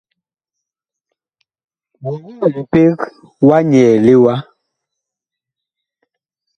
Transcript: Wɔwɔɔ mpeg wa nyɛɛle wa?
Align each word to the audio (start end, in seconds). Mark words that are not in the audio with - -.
Wɔwɔɔ 2.03 2.45
mpeg 2.57 2.97
wa 3.47 3.57
nyɛɛle 3.69 4.13
wa? 4.23 4.35